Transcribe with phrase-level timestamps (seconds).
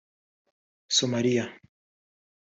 [0.99, 1.45] Somaliya